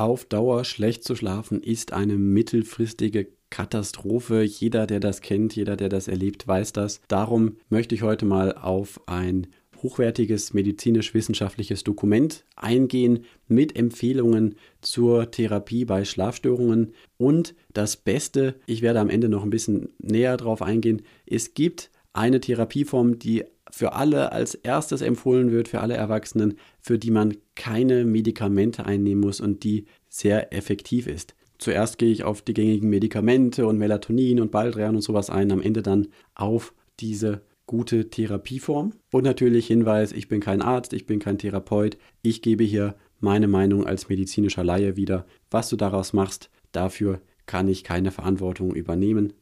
[0.00, 4.40] Auf Dauer schlecht zu schlafen ist eine mittelfristige Katastrophe.
[4.40, 7.02] Jeder, der das kennt, jeder, der das erlebt, weiß das.
[7.08, 9.48] Darum möchte ich heute mal auf ein
[9.82, 16.94] hochwertiges medizinisch-wissenschaftliches Dokument eingehen mit Empfehlungen zur Therapie bei Schlafstörungen.
[17.18, 21.90] Und das Beste, ich werde am Ende noch ein bisschen näher drauf eingehen, es gibt
[22.14, 27.36] eine Therapieform, die für alle als erstes empfohlen wird, für alle Erwachsenen, für die man
[27.54, 31.34] keine Medikamente einnehmen muss und die sehr effektiv ist.
[31.58, 35.60] Zuerst gehe ich auf die gängigen Medikamente und Melatonin und Baldrian und sowas ein, am
[35.60, 38.94] Ende dann auf diese gute Therapieform.
[39.12, 43.46] Und natürlich Hinweis, ich bin kein Arzt, ich bin kein Therapeut, ich gebe hier meine
[43.46, 45.26] Meinung als medizinischer Laie wieder.
[45.50, 49.34] Was du daraus machst, dafür kann ich keine Verantwortung übernehmen.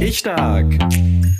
[0.00, 0.72] Ich stark.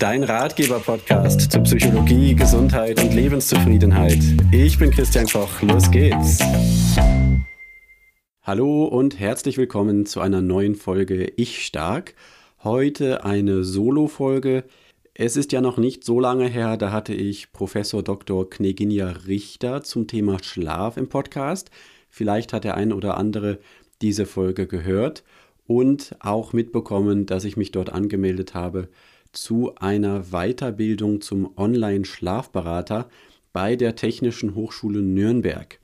[0.00, 4.18] Dein Ratgeber-Podcast zu Psychologie, Gesundheit und Lebenszufriedenheit.
[4.50, 5.62] Ich bin Christian Koch.
[5.62, 6.40] Los geht's.
[8.42, 12.16] Hallo und herzlich willkommen zu einer neuen Folge Ich stark.
[12.64, 14.64] Heute eine Solo-Folge.
[15.14, 18.50] Es ist ja noch nicht so lange her, da hatte ich Professor Dr.
[18.50, 21.70] Kneginja Richter zum Thema Schlaf im Podcast.
[22.10, 23.60] Vielleicht hat der ein oder andere
[24.02, 25.22] diese Folge gehört
[25.66, 28.88] und auch mitbekommen, dass ich mich dort angemeldet habe
[29.32, 33.08] zu einer Weiterbildung zum Online-Schlafberater
[33.52, 35.78] bei der Technischen Hochschule Nürnberg.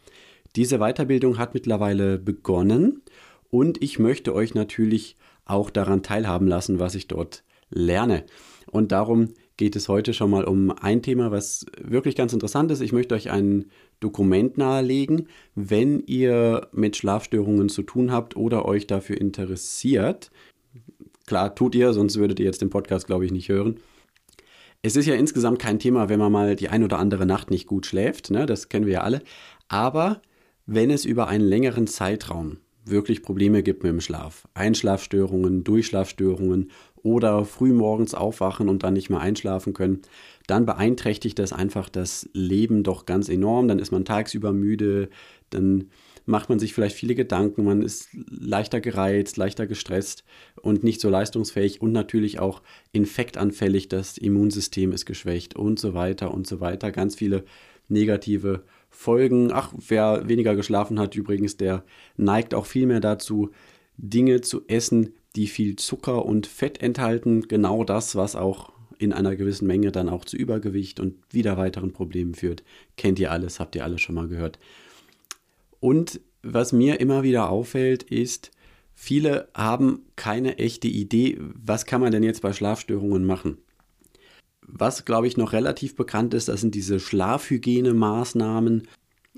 [0.57, 3.03] Diese Weiterbildung hat mittlerweile begonnen
[3.51, 8.25] und ich möchte euch natürlich auch daran teilhaben lassen, was ich dort lerne.
[8.71, 12.81] Und darum geht es heute schon mal um ein Thema, was wirklich ganz interessant ist.
[12.81, 13.67] Ich möchte euch ein
[14.01, 20.31] Dokument nahelegen, wenn ihr mit Schlafstörungen zu tun habt oder euch dafür interessiert.
[21.27, 23.77] Klar, tut ihr, sonst würdet ihr jetzt den Podcast, glaube ich, nicht hören.
[24.81, 27.67] Es ist ja insgesamt kein Thema, wenn man mal die ein oder andere Nacht nicht
[27.67, 28.47] gut schläft, ne?
[28.47, 29.21] das kennen wir ja alle.
[29.69, 30.23] Aber
[30.65, 32.57] wenn es über einen längeren Zeitraum
[32.91, 36.71] wirklich Probleme gibt mit dem Schlaf, Einschlafstörungen, Durchschlafstörungen
[37.03, 40.01] oder frühmorgens aufwachen und dann nicht mehr einschlafen können,
[40.47, 43.69] dann beeinträchtigt das einfach das Leben doch ganz enorm.
[43.69, 45.09] Dann ist man tagsüber müde,
[45.51, 45.91] dann
[46.27, 50.25] macht man sich vielleicht viele Gedanken, man ist leichter gereizt, leichter gestresst
[50.61, 52.63] und nicht so leistungsfähig und natürlich auch
[52.93, 56.93] infektanfällig, das Immunsystem ist geschwächt und so weiter und so weiter.
[56.93, 57.45] Ganz viele
[57.89, 59.53] negative Folgen.
[59.53, 61.85] Ach, wer weniger geschlafen hat übrigens, der
[62.17, 63.51] neigt auch viel mehr dazu,
[63.97, 67.49] Dinge zu essen, die viel Zucker und Fett enthalten.
[67.49, 71.93] Genau das, was auch in einer gewissen Menge dann auch zu Übergewicht und wieder weiteren
[71.93, 72.63] Problemen führt.
[72.97, 74.59] Kennt ihr alles, habt ihr alles schon mal gehört.
[75.81, 78.51] Und was mir immer wieder auffällt, ist,
[78.95, 83.59] viele haben keine echte Idee, was kann man denn jetzt bei Schlafstörungen machen.
[84.73, 88.87] Was, glaube ich, noch relativ bekannt ist, das sind diese Schlafhygienemaßnahmen.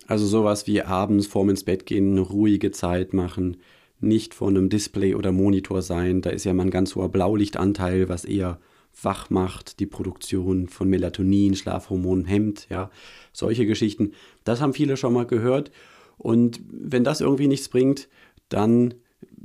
[0.06, 3.58] Also sowas wie abends vorm ins Bett gehen, eine ruhige Zeit machen,
[4.00, 6.22] nicht vor einem Display oder Monitor sein.
[6.22, 8.58] Da ist ja mal ein ganz hoher Blaulichtanteil, was eher
[9.00, 12.90] wach macht, die Produktion von Melatonin, Schlafhormonen hemmt, ja,
[13.32, 14.12] solche Geschichten.
[14.44, 15.70] Das haben viele schon mal gehört.
[16.18, 18.08] Und wenn das irgendwie nichts bringt,
[18.48, 18.94] dann,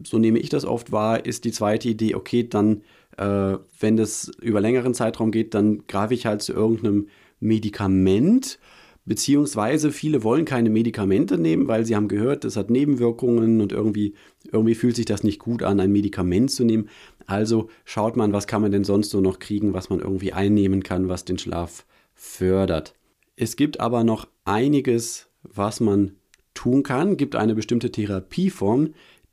[0.03, 2.81] so nehme ich das oft wahr, ist die zweite Idee, okay, dann,
[3.17, 7.07] äh, wenn das über längeren Zeitraum geht, dann greife ich halt zu irgendeinem
[7.39, 8.59] Medikament
[9.07, 14.15] Beziehungsweise viele wollen keine Medikamente nehmen, weil sie haben gehört, das hat Nebenwirkungen und irgendwie,
[14.51, 16.89] irgendwie fühlt sich das nicht gut an, ein Medikament zu nehmen.
[17.25, 20.83] Also schaut man, was kann man denn sonst so noch kriegen, was man irgendwie einnehmen
[20.83, 21.85] kann, was den Schlaf
[22.15, 22.95] fördert.
[23.37, 26.17] Es gibt aber noch einiges, was man
[26.53, 28.89] tun kann, gibt eine bestimmte Therapieform,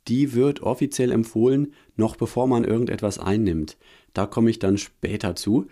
[0.07, 3.77] die wird offiziell empfohlen, noch bevor man irgendetwas einnimmt.
[4.13, 5.67] Da komme ich dann später zu.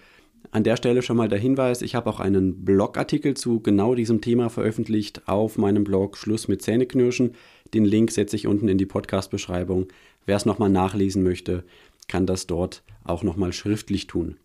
[0.51, 4.21] An der Stelle schon mal der Hinweis, ich habe auch einen Blogartikel zu genau diesem
[4.21, 7.35] Thema veröffentlicht auf meinem Blog Schluss mit Zähneknirschen.
[7.73, 9.87] Den Link setze ich unten in die Podcast-Beschreibung.
[10.25, 11.63] Wer es nochmal nachlesen möchte,
[12.07, 14.37] kann das dort auch nochmal schriftlich tun.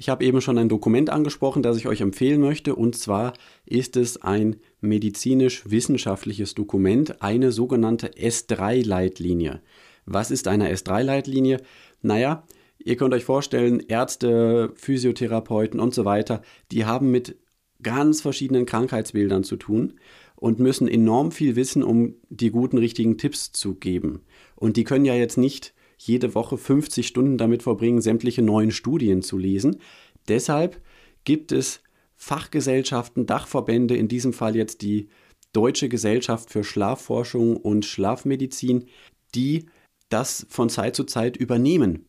[0.00, 3.32] Ich habe eben schon ein Dokument angesprochen, das ich euch empfehlen möchte, und zwar
[3.66, 9.60] ist es ein medizinisch-wissenschaftliches Dokument, eine sogenannte S3-Leitlinie.
[10.06, 11.60] Was ist eine S3-Leitlinie?
[12.00, 12.44] Naja,
[12.78, 17.36] Ihr könnt euch vorstellen, Ärzte, Physiotherapeuten und so weiter, die haben mit
[17.82, 19.94] ganz verschiedenen Krankheitsbildern zu tun
[20.36, 24.20] und müssen enorm viel wissen, um die guten, richtigen Tipps zu geben.
[24.54, 29.22] Und die können ja jetzt nicht jede Woche 50 Stunden damit verbringen, sämtliche neuen Studien
[29.22, 29.80] zu lesen.
[30.28, 30.80] Deshalb
[31.24, 31.80] gibt es
[32.16, 35.08] Fachgesellschaften, Dachverbände, in diesem Fall jetzt die
[35.52, 38.86] Deutsche Gesellschaft für Schlafforschung und Schlafmedizin,
[39.34, 39.66] die
[40.08, 42.06] das von Zeit zu Zeit übernehmen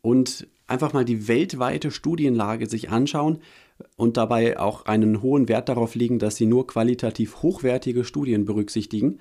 [0.00, 3.38] und einfach mal die weltweite Studienlage sich anschauen
[3.96, 9.20] und dabei auch einen hohen Wert darauf legen, dass sie nur qualitativ hochwertige Studien berücksichtigen.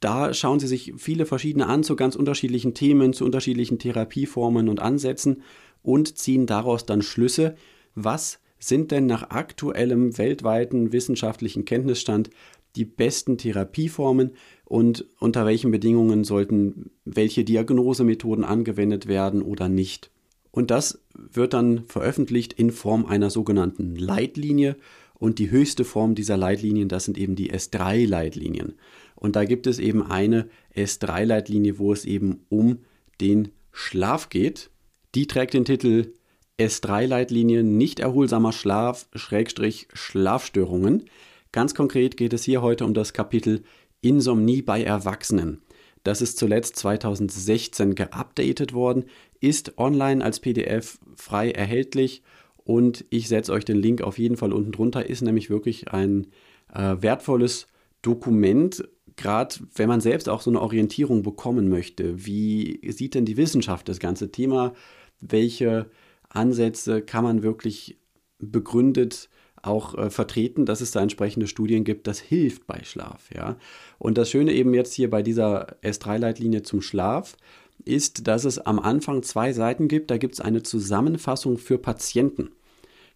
[0.00, 4.80] Da schauen Sie sich viele verschiedene an zu ganz unterschiedlichen Themen, zu unterschiedlichen Therapieformen und
[4.80, 5.42] Ansätzen
[5.82, 7.56] und ziehen daraus dann Schlüsse,
[7.94, 12.30] was sind denn nach aktuellem weltweiten wissenschaftlichen Kenntnisstand
[12.76, 14.32] die besten Therapieformen
[14.64, 20.10] und unter welchen Bedingungen sollten welche Diagnosemethoden angewendet werden oder nicht.
[20.50, 24.76] Und das wird dann veröffentlicht in Form einer sogenannten Leitlinie.
[25.18, 28.74] Und die höchste Form dieser Leitlinien, das sind eben die S3-Leitlinien.
[29.16, 32.78] Und da gibt es eben eine S3-Leitlinie, wo es eben um
[33.20, 34.70] den Schlaf geht.
[35.14, 36.12] Die trägt den Titel
[36.58, 41.04] S3-Leitlinie nicht erholsamer Schlaf, Schrägstrich Schlafstörungen.
[41.52, 43.62] Ganz konkret geht es hier heute um das Kapitel
[44.00, 45.62] Insomnie bei Erwachsenen.
[46.02, 49.06] Das ist zuletzt 2016 geupdatet worden,
[49.40, 52.22] ist online als PDF frei erhältlich
[52.56, 55.06] und ich setze euch den Link auf jeden Fall unten drunter.
[55.06, 56.28] Ist nämlich wirklich ein
[56.72, 57.66] äh, wertvolles
[58.02, 58.86] Dokument,
[59.16, 62.26] gerade wenn man selbst auch so eine Orientierung bekommen möchte.
[62.26, 64.74] Wie sieht denn die Wissenschaft das ganze Thema?
[65.20, 65.90] Welche
[66.28, 67.98] Ansätze kann man wirklich
[68.38, 69.28] begründet
[69.62, 73.30] auch äh, vertreten, dass es da entsprechende Studien gibt, das hilft bei Schlaf.
[73.34, 73.56] Ja?
[73.98, 77.36] Und das Schöne eben jetzt hier bei dieser S3-Leitlinie zum Schlaf
[77.84, 80.10] ist, dass es am Anfang zwei Seiten gibt.
[80.10, 82.50] Da gibt es eine Zusammenfassung für Patienten.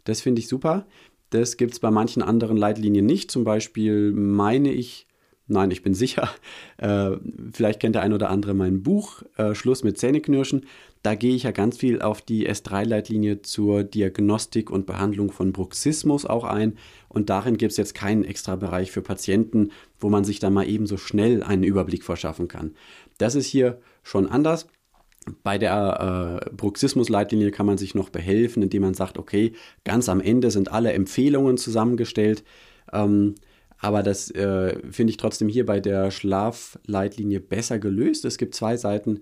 [0.04, 0.86] Das finde ich super.
[1.30, 3.30] Das gibt es bei manchen anderen Leitlinien nicht.
[3.30, 5.06] Zum Beispiel meine ich,
[5.50, 6.30] Nein, ich bin sicher.
[6.78, 7.16] Äh,
[7.52, 10.64] vielleicht kennt der ein oder andere mein Buch äh, Schluss mit Zähneknirschen.
[11.02, 16.24] Da gehe ich ja ganz viel auf die S3-Leitlinie zur Diagnostik und Behandlung von Bruxismus
[16.24, 16.78] auch ein.
[17.08, 20.68] Und darin gibt es jetzt keinen extra Bereich für Patienten, wo man sich dann mal
[20.68, 22.74] eben so schnell einen Überblick verschaffen kann.
[23.18, 24.68] Das ist hier schon anders.
[25.42, 29.52] Bei der äh, Bruxismus-Leitlinie kann man sich noch behelfen, indem man sagt, okay,
[29.84, 32.44] ganz am Ende sind alle Empfehlungen zusammengestellt.
[32.92, 33.34] Ähm,
[33.80, 38.24] aber das äh, finde ich trotzdem hier bei der Schlafleitlinie besser gelöst.
[38.24, 39.20] Es gibt zwei Seiten,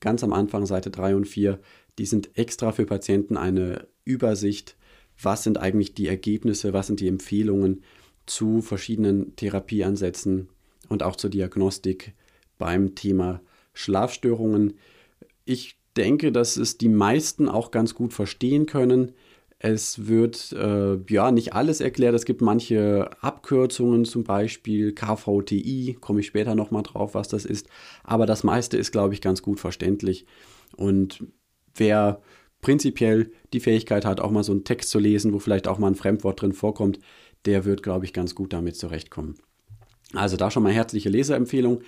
[0.00, 1.60] ganz am Anfang, Seite 3 und 4,
[1.98, 4.76] die sind extra für Patienten eine Übersicht,
[5.20, 7.82] was sind eigentlich die Ergebnisse, was sind die Empfehlungen
[8.24, 10.48] zu verschiedenen Therapieansätzen
[10.88, 12.14] und auch zur Diagnostik
[12.56, 13.40] beim Thema
[13.74, 14.74] Schlafstörungen.
[15.44, 19.12] Ich denke, dass es die meisten auch ganz gut verstehen können.
[19.60, 22.14] Es wird äh, ja nicht alles erklärt.
[22.14, 27.68] Es gibt manche Abkürzungen, zum Beispiel KVTI, komme ich später nochmal drauf, was das ist.
[28.04, 30.26] Aber das meiste ist, glaube ich, ganz gut verständlich.
[30.76, 31.24] Und
[31.74, 32.22] wer
[32.60, 35.88] prinzipiell die Fähigkeit hat, auch mal so einen Text zu lesen, wo vielleicht auch mal
[35.88, 37.00] ein Fremdwort drin vorkommt,
[37.44, 39.36] der wird, glaube ich, ganz gut damit zurechtkommen.
[40.14, 41.82] Also da schon mal herzliche Leseempfehlung.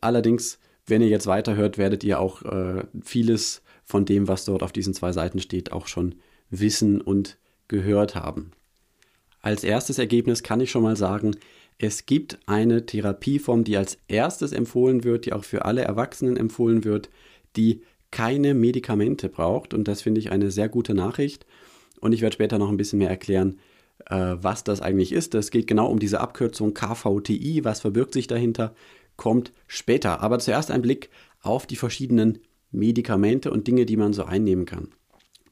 [0.00, 4.72] Allerdings, wenn ihr jetzt weiterhört, werdet ihr auch äh, vieles von dem, was dort auf
[4.72, 6.14] diesen zwei Seiten steht, auch schon
[6.50, 7.38] wissen und
[7.68, 8.52] gehört haben.
[9.40, 11.36] Als erstes Ergebnis kann ich schon mal sagen,
[11.78, 16.84] es gibt eine Therapieform, die als erstes empfohlen wird, die auch für alle Erwachsenen empfohlen
[16.84, 17.08] wird,
[17.56, 19.72] die keine Medikamente braucht.
[19.72, 21.46] Und das finde ich eine sehr gute Nachricht.
[22.00, 23.60] Und ich werde später noch ein bisschen mehr erklären,
[24.06, 25.34] äh, was das eigentlich ist.
[25.34, 27.64] Es geht genau um diese Abkürzung KVTI.
[27.64, 28.74] Was verbirgt sich dahinter?
[29.16, 30.20] Kommt später.
[30.20, 31.08] Aber zuerst ein Blick
[31.40, 32.40] auf die verschiedenen
[32.72, 34.88] Medikamente und Dinge, die man so einnehmen kann.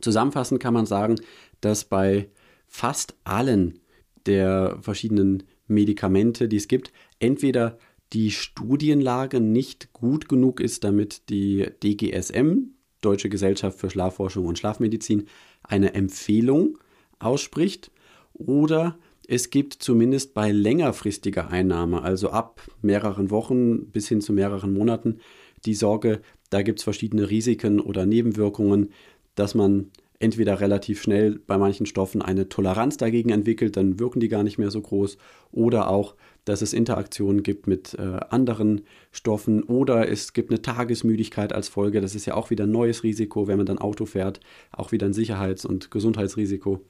[0.00, 1.16] Zusammenfassend kann man sagen,
[1.60, 2.28] dass bei
[2.66, 3.80] fast allen
[4.26, 7.78] der verschiedenen Medikamente, die es gibt, entweder
[8.12, 12.70] die Studienlage nicht gut genug ist, damit die DGSM,
[13.00, 15.26] Deutsche Gesellschaft für Schlafforschung und Schlafmedizin,
[15.62, 16.78] eine Empfehlung
[17.18, 17.90] ausspricht,
[18.34, 24.72] oder es gibt zumindest bei längerfristiger Einnahme, also ab mehreren Wochen bis hin zu mehreren
[24.72, 25.20] Monaten,
[25.64, 28.90] die Sorge, da gibt es verschiedene Risiken oder Nebenwirkungen,
[29.38, 29.90] dass man
[30.20, 34.58] entweder relativ schnell bei manchen Stoffen eine Toleranz dagegen entwickelt, dann wirken die gar nicht
[34.58, 35.16] mehr so groß,
[35.52, 41.52] oder auch, dass es Interaktionen gibt mit äh, anderen Stoffen oder es gibt eine Tagesmüdigkeit
[41.52, 42.00] als Folge.
[42.00, 44.40] Das ist ja auch wieder ein neues Risiko, wenn man dann Auto fährt,
[44.72, 46.80] auch wieder ein Sicherheits- und Gesundheitsrisiko.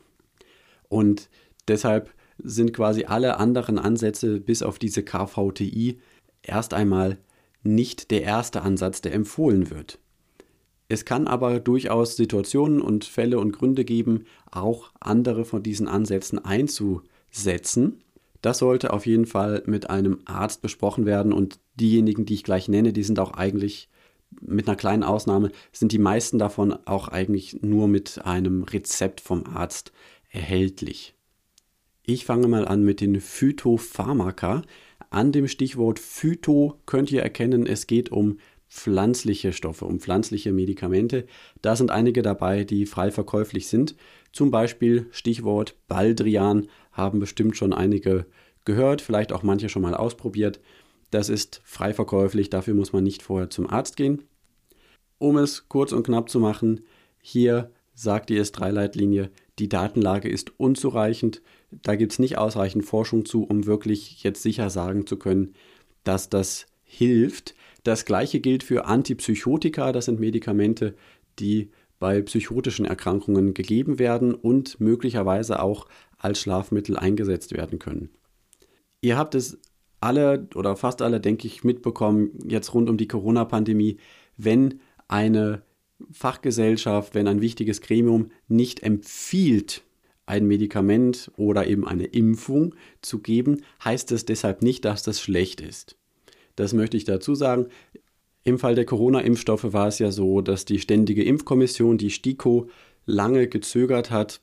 [0.89, 1.29] Und
[1.67, 5.99] deshalb sind quasi alle anderen Ansätze bis auf diese KVTI
[6.43, 7.19] erst einmal
[7.63, 9.99] nicht der erste Ansatz, der empfohlen wird.
[10.89, 16.43] Es kann aber durchaus Situationen und Fälle und Gründe geben, auch andere von diesen Ansätzen
[16.43, 18.03] einzusetzen.
[18.41, 22.69] Das sollte auf jeden Fall mit einem Arzt besprochen werden und diejenigen, die ich gleich
[22.69, 23.89] nenne, die sind auch eigentlich
[24.41, 29.45] mit einer kleinen Ausnahme, sind die meisten davon auch eigentlich nur mit einem Rezept vom
[29.47, 29.93] Arzt
[30.31, 31.15] erhältlich.
[32.05, 34.63] Ich fange mal an mit den Phytopharmaka.
[35.11, 41.27] An dem Stichwort Phyto könnt ihr erkennen, es geht um pflanzliche Stoffe, um pflanzliche Medikamente.
[41.63, 43.97] Da sind einige dabei, die frei verkäuflich sind.
[44.33, 48.27] Zum Beispiel Stichwort Baldrian haben bestimmt schon einige
[48.65, 50.61] gehört, vielleicht auch manche schon mal ausprobiert.
[51.11, 54.25] Das ist frei verkäuflich, dafür muss man nicht vorher zum Arzt gehen.
[55.19, 56.83] Um es kurz und knapp zu machen,
[57.21, 61.43] hier sagt die S3-Leitlinie, die Datenlage ist unzureichend.
[61.71, 65.55] Da gibt es nicht ausreichend Forschung zu, um wirklich jetzt sicher sagen zu können,
[66.05, 67.55] dass das hilft.
[67.85, 70.95] Das gleiche gilt für Antipsychotika, das sind Medikamente,
[71.39, 78.11] die bei psychotischen Erkrankungen gegeben werden und möglicherweise auch als Schlafmittel eingesetzt werden können.
[79.01, 79.59] Ihr habt es
[80.01, 83.99] alle oder fast alle, denke ich, mitbekommen, jetzt rund um die Corona-Pandemie,
[84.37, 85.63] wenn eine
[86.13, 89.83] Fachgesellschaft, wenn ein wichtiges Gremium nicht empfiehlt,
[90.27, 95.61] ein Medikament oder eben eine Impfung zu geben, heißt es deshalb nicht, dass das schlecht
[95.61, 95.98] ist.
[96.59, 97.67] Das möchte ich dazu sagen.
[98.43, 102.69] Im Fall der Corona-Impfstoffe war es ja so, dass die Ständige Impfkommission, die STIKO,
[103.07, 104.41] lange gezögert hat,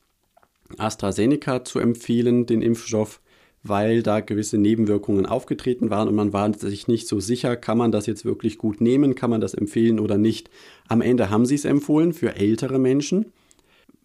[0.77, 3.21] AstraZeneca zu empfehlen, den Impfstoff,
[3.63, 7.91] weil da gewisse Nebenwirkungen aufgetreten waren und man war sich nicht so sicher, kann man
[7.91, 10.49] das jetzt wirklich gut nehmen, kann man das empfehlen oder nicht.
[10.87, 13.33] Am Ende haben sie es empfohlen für ältere Menschen,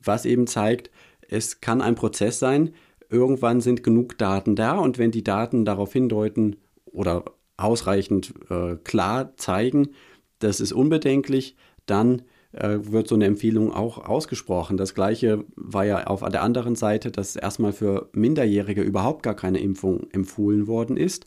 [0.03, 0.91] was eben zeigt,
[1.29, 2.73] es kann ein Prozess sein,
[3.09, 7.25] irgendwann sind genug Daten da und wenn die Daten darauf hindeuten oder
[7.61, 9.91] ausreichend äh, klar zeigen,
[10.39, 14.77] das ist unbedenklich, dann äh, wird so eine Empfehlung auch ausgesprochen.
[14.77, 19.61] Das gleiche war ja auf der anderen Seite, dass erstmal für Minderjährige überhaupt gar keine
[19.61, 21.27] Impfung empfohlen worden ist.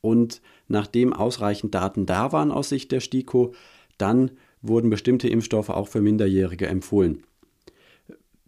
[0.00, 3.52] Und nachdem ausreichend Daten da waren aus Sicht der STIKO,
[3.98, 7.22] dann wurden bestimmte Impfstoffe auch für Minderjährige empfohlen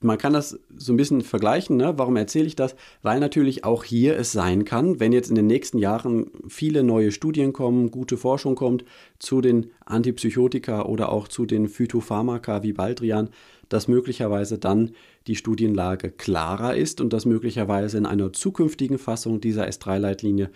[0.03, 1.77] man kann das so ein bisschen vergleichen.
[1.77, 1.95] Ne?
[1.97, 2.75] Warum erzähle ich das?
[3.03, 7.13] Weil natürlich auch hier es sein kann, wenn jetzt in den nächsten Jahren viele neue
[7.13, 8.85] Studien kommen, gute Forschung kommt
[9.19, 13.31] zu den Antipsychotika oder auch zu den Phytopharmaka wie Baldrian,
[13.69, 14.93] dass möglicherweise dann
[15.27, 20.51] die Studienlage klarer ist und dass möglicherweise in einer zukünftigen Fassung dieser S3-Leitlinie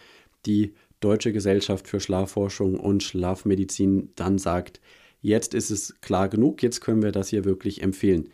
[0.45, 4.81] die Deutsche Gesellschaft für Schlafforschung und Schlafmedizin dann sagt,
[5.21, 8.29] jetzt ist es klar genug, jetzt können wir das hier wirklich empfehlen.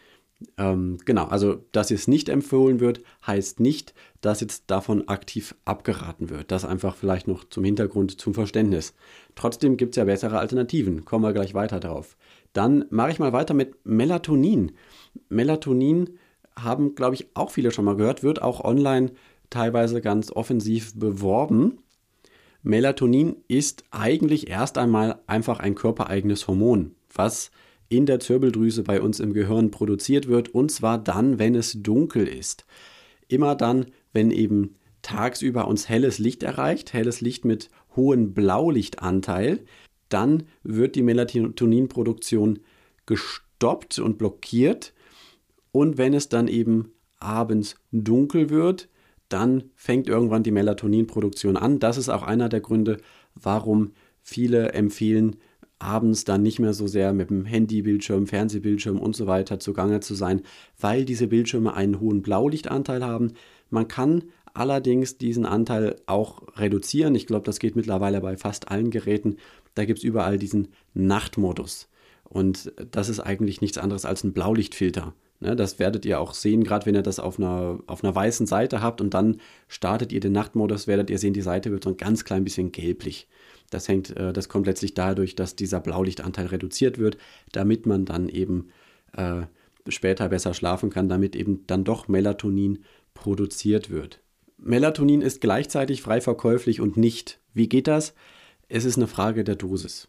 [0.57, 6.31] Ähm, genau, also dass es nicht empfohlen wird, heißt nicht, dass jetzt davon aktiv abgeraten
[6.31, 6.51] wird.
[6.51, 8.95] Das einfach vielleicht noch zum Hintergrund, zum Verständnis.
[9.35, 11.05] Trotzdem gibt es ja bessere Alternativen.
[11.05, 12.17] Kommen wir gleich weiter drauf.
[12.53, 14.73] Dann mache ich mal weiter mit Melatonin.
[15.29, 16.19] Melatonin
[16.57, 19.13] haben, glaube ich, auch viele schon mal gehört, wird auch online
[19.51, 21.79] teilweise ganz offensiv beworben.
[22.63, 27.51] Melatonin ist eigentlich erst einmal einfach ein körpereigenes Hormon, was
[27.93, 32.27] in der Zirbeldrüse bei uns im Gehirn produziert wird, und zwar dann, wenn es dunkel
[32.27, 32.65] ist.
[33.29, 39.61] Immer dann, wenn eben tagsüber uns helles Licht erreicht, helles Licht mit hohem Blaulichtanteil,
[40.09, 42.61] dann wird die Melatoninproduktion
[43.05, 44.95] gestoppt und blockiert.
[45.71, 48.89] Und wenn es dann eben abends dunkel wird,
[49.29, 51.79] dann fängt irgendwann die Melatoninproduktion an.
[51.79, 52.99] Das ist auch einer der Gründe,
[53.35, 55.37] warum viele empfehlen,
[55.83, 60.15] abends dann nicht mehr so sehr mit dem Handybildschirm, Fernsehbildschirm und so weiter zugange zu
[60.15, 60.43] sein,
[60.81, 63.33] weil diese Bildschirme einen hohen Blaulichtanteil haben.
[63.71, 64.25] Man kann
[64.55, 67.15] allerdings diesen Anteil auch reduzieren.
[67.15, 69.37] Ich glaube, das geht mittlerweile bei fast allen Geräten.
[69.75, 71.89] Da gibt es überall diesen Nachtmodus.
[72.25, 75.15] Und das ist eigentlich nichts anderes als ein Blaulichtfilter.
[75.41, 78.47] Ne, das werdet ihr auch sehen, gerade wenn ihr das auf einer, auf einer weißen
[78.47, 81.91] Seite habt und dann startet ihr den Nachtmodus, werdet ihr sehen, die Seite wird so
[81.91, 83.27] ein ganz klein bisschen gelblich.
[83.73, 87.17] Das hängt, äh, das kommt letztlich dadurch, dass dieser Blaulichtanteil reduziert wird,
[87.53, 88.69] damit man dann eben
[89.17, 89.43] äh,
[89.89, 94.21] später besser schlafen kann, damit eben dann doch Melatonin produziert wird.
[94.59, 97.41] Melatonin ist gleichzeitig frei verkäuflich und nicht.
[97.53, 98.15] Wie geht das?
[98.69, 100.09] Es ist eine Frage der Dosis.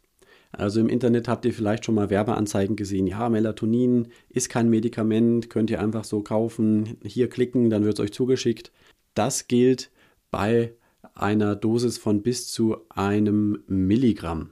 [0.52, 3.08] Also im Internet habt ihr vielleicht schon mal Werbeanzeigen gesehen.
[3.08, 6.98] Ja, Melatonin ist kein Medikament, könnt ihr einfach so kaufen.
[7.04, 8.72] Hier klicken, dann wird es euch zugeschickt.
[9.16, 9.90] Das gilt
[10.30, 10.74] bei
[11.16, 14.52] einer Dosis von bis zu einem Milligramm.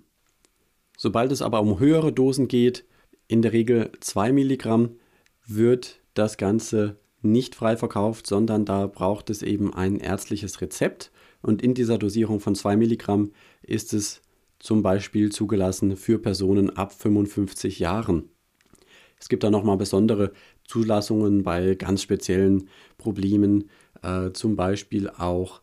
[0.98, 2.86] Sobald es aber um höhere Dosen geht,
[3.28, 4.92] in der Regel 2 Milligramm,
[5.46, 11.12] wird das Ganze nicht frei verkauft, sondern da braucht es eben ein ärztliches Rezept.
[11.42, 13.32] Und in dieser Dosierung von 2 Milligramm
[13.64, 14.22] ist es
[14.60, 18.30] zum Beispiel zugelassen für Personen ab 55 Jahren.
[19.20, 20.34] Es gibt da nochmal besondere
[20.66, 23.70] Zulassungen bei ganz speziellen Problemen,
[24.04, 25.62] äh, zum Beispiel auch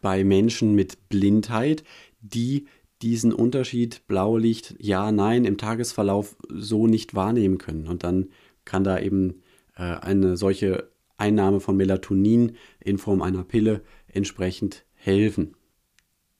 [0.00, 1.84] bei Menschen mit Blindheit,
[2.20, 2.66] die
[3.02, 7.86] diesen Unterschied Blaulicht, ja, nein, im Tagesverlauf so nicht wahrnehmen können.
[7.86, 8.30] Und dann
[8.64, 9.42] kann da eben
[9.76, 15.54] äh, eine solche Einnahme von Melatonin in Form einer Pille entsprechend helfen.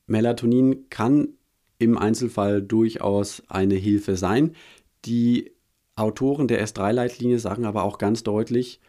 [0.07, 1.29] Melatonin kann
[1.79, 4.55] im Einzelfall durchaus eine Hilfe sein.
[5.05, 5.53] Die
[5.95, 8.81] Autoren der S3-Leitlinie sagen aber auch ganz deutlich,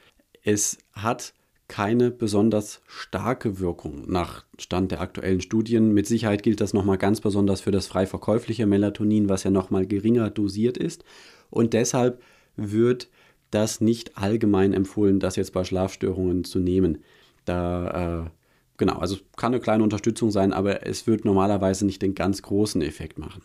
[0.43, 1.33] es hat
[1.69, 5.93] keine besonders starke Wirkung nach Stand der aktuellen Studien.
[5.93, 9.85] Mit Sicherheit gilt das nochmal ganz besonders für das frei verkäufliche Melatonin, was ja nochmal
[9.85, 11.05] geringer dosiert ist.
[11.49, 12.21] Und deshalb
[12.57, 13.07] wird
[13.51, 17.03] das nicht allgemein empfohlen, das jetzt bei Schlafstörungen zu nehmen.
[17.45, 18.29] Da, äh,
[18.77, 22.81] genau, also kann eine kleine Unterstützung sein, aber es wird normalerweise nicht den ganz großen
[22.81, 23.43] Effekt machen.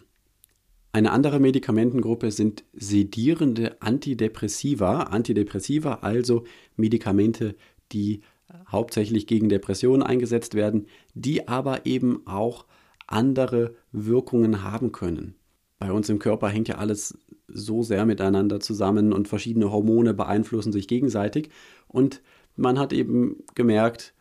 [0.95, 5.03] Eine andere Medikamentengruppe sind sedierende Antidepressiva.
[5.03, 6.45] Antidepressiva, also
[6.77, 7.57] Medikamente,
[7.93, 8.23] die
[8.69, 12.67] hauptsächlich gegen Depressionen eingesetzt werden, die aber eben auch
[13.07, 15.35] andere Wirkungen haben können.
[15.79, 20.73] Bei uns im Körper hängt ja alles so sehr miteinander zusammen und verschiedene Hormone beeinflussen
[20.73, 21.51] sich gegenseitig.
[21.89, 22.23] Und
[22.57, 24.15] man hat eben gemerkt,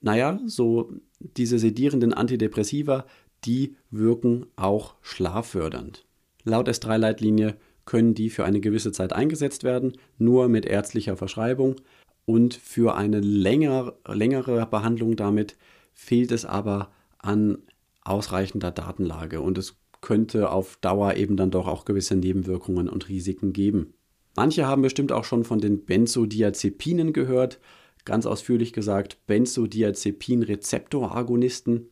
[0.00, 3.06] naja, so diese sedierenden Antidepressiva,
[3.44, 6.04] die wirken auch schlaffördernd.
[6.44, 11.76] Laut S3-Leitlinie können die für eine gewisse Zeit eingesetzt werden, nur mit ärztlicher Verschreibung.
[12.26, 15.56] Und für eine länger, längere Behandlung damit
[15.94, 17.58] fehlt es aber an
[18.02, 23.52] ausreichender Datenlage und es könnte auf Dauer eben dann doch auch gewisse Nebenwirkungen und Risiken
[23.52, 23.92] geben.
[24.36, 27.58] Manche haben bestimmt auch schon von den Benzodiazepinen gehört,
[28.04, 31.90] ganz ausführlich gesagt Benzodiazepin-Rezeptoragonisten.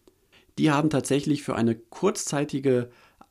[0.59, 2.91] Die haben tatsächlich für eine kurzzeitige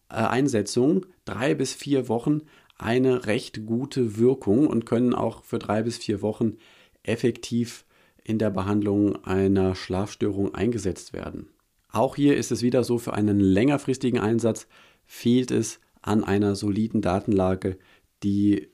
[0.09, 2.41] äh, Einsetzung, drei bis vier Wochen,
[2.77, 6.57] eine recht gute Wirkung und können auch für drei bis vier Wochen
[7.03, 7.85] effektiv
[8.23, 11.47] in der Behandlung einer Schlafstörung eingesetzt werden.
[11.89, 14.67] Auch hier ist es wieder so, für einen längerfristigen Einsatz
[15.05, 17.77] fehlt es an einer soliden Datenlage,
[18.23, 18.69] die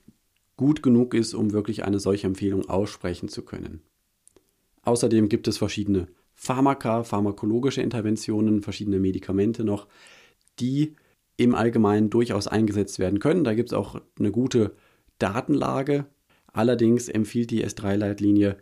[0.55, 3.81] gut genug ist, um wirklich eine solche Empfehlung aussprechen zu können.
[4.83, 9.88] Außerdem gibt es verschiedene Pharmaka, pharmakologische Interventionen, verschiedene Medikamente noch,
[10.59, 10.95] die
[11.38, 13.43] im Allgemeinen durchaus eingesetzt werden können.
[13.43, 14.75] Da gibt es auch eine gute
[15.17, 16.05] Datenlage,
[16.53, 18.58] Allerdings empfiehlt die S3-Leitlinie,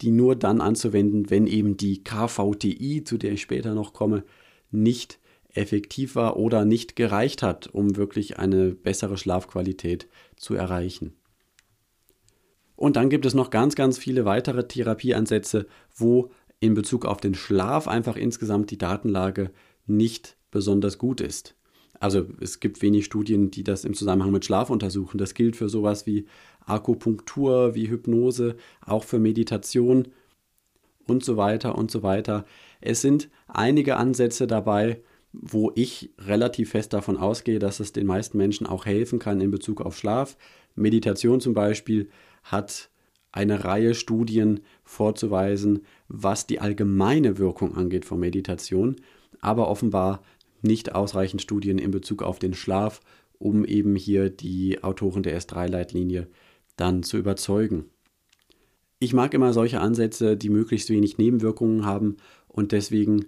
[0.00, 4.24] die nur dann anzuwenden, wenn eben die KVTI, zu der ich später noch komme,
[4.70, 5.18] nicht
[5.52, 11.14] effektiv war oder nicht gereicht hat, um wirklich eine bessere Schlafqualität zu erreichen.
[12.76, 17.34] Und dann gibt es noch ganz, ganz viele weitere Therapieansätze, wo in Bezug auf den
[17.34, 19.50] Schlaf einfach insgesamt die Datenlage
[19.86, 21.56] nicht besonders gut ist.
[21.98, 25.18] Also es gibt wenig Studien, die das im Zusammenhang mit Schlaf untersuchen.
[25.18, 26.26] Das gilt für sowas wie
[26.70, 30.08] Akupunktur, wie Hypnose, auch für Meditation
[31.06, 32.44] und so weiter und so weiter.
[32.80, 35.00] Es sind einige Ansätze dabei,
[35.32, 39.50] wo ich relativ fest davon ausgehe, dass es den meisten Menschen auch helfen kann in
[39.50, 40.36] Bezug auf Schlaf.
[40.74, 42.08] Meditation zum Beispiel
[42.42, 42.90] hat
[43.32, 48.96] eine Reihe Studien vorzuweisen, was die allgemeine Wirkung angeht von Meditation,
[49.40, 50.22] aber offenbar
[50.62, 53.00] nicht ausreichend Studien in Bezug auf den Schlaf,
[53.38, 56.26] um eben hier die Autoren der S3-Leitlinie
[56.80, 57.86] dann zu überzeugen.
[58.98, 62.16] Ich mag immer solche Ansätze, die möglichst wenig Nebenwirkungen haben
[62.48, 63.26] und deswegen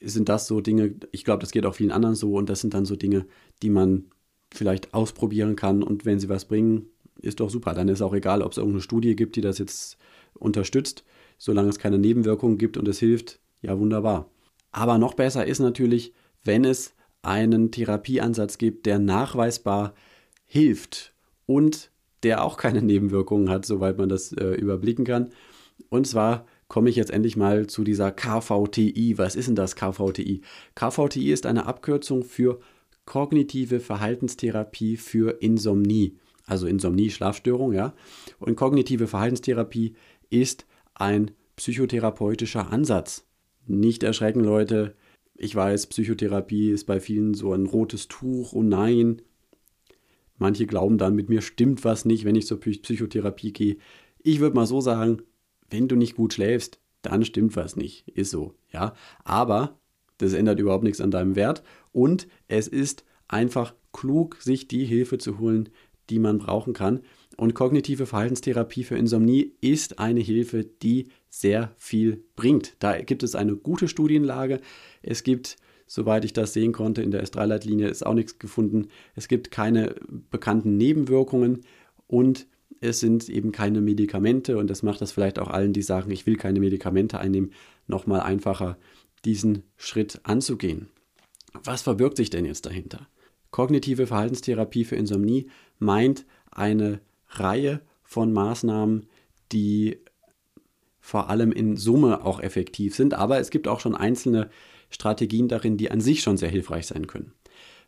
[0.00, 2.74] sind das so Dinge, ich glaube, das geht auch vielen anderen so und das sind
[2.74, 3.26] dann so Dinge,
[3.62, 4.06] die man
[4.52, 6.86] vielleicht ausprobieren kann und wenn sie was bringen,
[7.20, 7.74] ist doch super.
[7.74, 9.96] Dann ist auch egal, ob es irgendeine Studie gibt, die das jetzt
[10.34, 11.04] unterstützt,
[11.38, 14.30] solange es keine Nebenwirkungen gibt und es hilft, ja wunderbar.
[14.70, 16.12] Aber noch besser ist natürlich,
[16.44, 19.94] wenn es einen Therapieansatz gibt, der nachweisbar
[20.44, 21.14] hilft
[21.46, 21.90] und
[22.22, 25.30] der auch keine Nebenwirkungen hat, soweit man das äh, überblicken kann.
[25.88, 29.18] Und zwar komme ich jetzt endlich mal zu dieser KVTI.
[29.18, 30.40] Was ist denn das KVTI?
[30.74, 32.60] KVTI ist eine Abkürzung für
[33.04, 36.18] kognitive Verhaltenstherapie für Insomnie.
[36.46, 37.92] Also Insomnie, Schlafstörung, ja.
[38.38, 39.94] Und kognitive Verhaltenstherapie
[40.30, 43.26] ist ein psychotherapeutischer Ansatz.
[43.66, 44.94] Nicht erschrecken, Leute.
[45.34, 48.52] Ich weiß, Psychotherapie ist bei vielen so ein rotes Tuch.
[48.52, 49.22] Oh nein,
[50.38, 53.76] Manche glauben dann, mit mir stimmt was nicht, wenn ich zur Psychotherapie gehe.
[54.22, 55.22] Ich würde mal so sagen,
[55.70, 58.08] wenn du nicht gut schläfst, dann stimmt was nicht.
[58.08, 58.94] Ist so, ja.
[59.24, 59.78] Aber
[60.18, 65.18] das ändert überhaupt nichts an deinem Wert und es ist einfach klug, sich die Hilfe
[65.18, 65.68] zu holen,
[66.10, 67.00] die man brauchen kann.
[67.36, 72.76] Und kognitive Verhaltenstherapie für Insomnie ist eine Hilfe, die sehr viel bringt.
[72.78, 74.60] Da gibt es eine gute Studienlage.
[75.02, 78.88] Es gibt Soweit ich das sehen konnte, in der S3-Leitlinie ist auch nichts gefunden.
[79.14, 79.94] Es gibt keine
[80.30, 81.60] bekannten Nebenwirkungen
[82.08, 82.46] und
[82.80, 86.26] es sind eben keine Medikamente und das macht das vielleicht auch allen, die sagen, ich
[86.26, 87.52] will keine Medikamente einnehmen,
[87.86, 88.76] nochmal einfacher,
[89.24, 90.88] diesen Schritt anzugehen.
[91.64, 93.08] Was verbirgt sich denn jetzt dahinter?
[93.50, 99.06] Kognitive Verhaltenstherapie für Insomnie meint eine Reihe von Maßnahmen,
[99.52, 99.98] die
[101.00, 104.50] vor allem in Summe auch effektiv sind, aber es gibt auch schon einzelne
[104.90, 107.32] Strategien darin, die an sich schon sehr hilfreich sein können.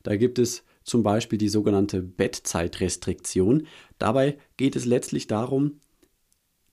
[0.02, 3.66] Da gibt es zum Beispiel die sogenannte Bettzeitrestriktion.
[3.98, 5.80] Dabei geht es letztlich darum,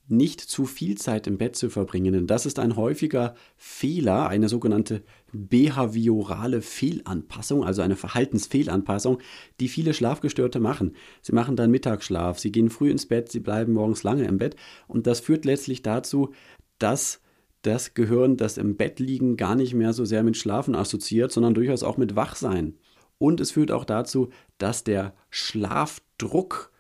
[0.08, 2.14] nicht zu viel Zeit im Bett zu verbringen.
[2.14, 9.20] Denn das ist ein häufiger Fehler, eine sogenannte behaviorale Fehlanpassung, also eine Verhaltensfehlanpassung,
[9.60, 10.96] die viele Schlafgestörte machen.
[11.22, 14.56] Sie machen dann Mittagsschlaf, sie gehen früh ins Bett, sie bleiben morgens lange im Bett
[14.88, 16.34] und das führt letztlich dazu,
[16.78, 17.22] dass
[17.66, 21.54] das Gehirn das im Bett liegen gar nicht mehr so sehr mit Schlafen assoziiert, sondern
[21.54, 22.76] durchaus auch mit Wachsein.
[23.18, 26.72] Und es führt auch dazu, dass der Schlafdruck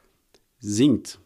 [0.59, 1.19] sinkt.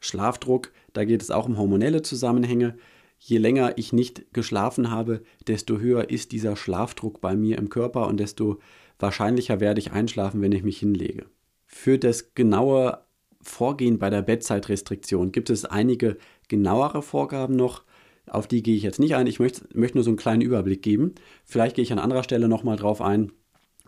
[0.00, 2.76] Schlafdruck, da geht es auch um hormonelle Zusammenhänge.
[3.18, 8.06] Je länger ich nicht geschlafen habe, desto höher ist dieser Schlafdruck bei mir im Körper
[8.06, 8.58] und desto
[8.98, 11.26] wahrscheinlicher werde ich einschlafen, wenn ich mich hinlege.
[11.66, 13.04] Für das genaue
[13.40, 16.16] Vorgehen bei der Bettzeitrestriktion gibt es einige
[16.48, 17.84] genauere Vorgaben noch.
[18.26, 19.26] Auf die gehe ich jetzt nicht ein.
[19.26, 21.14] Ich möchte, möchte nur so einen kleinen Überblick geben.
[21.44, 23.32] Vielleicht gehe ich an anderer Stelle nochmal drauf ein